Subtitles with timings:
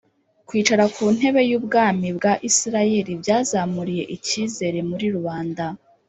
[0.47, 5.65] kwicara ku ntebe y ubwami bwa Isirayeli byazamuriye icyizere muri rubanda